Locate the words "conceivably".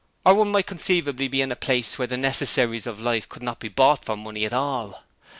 0.65-1.27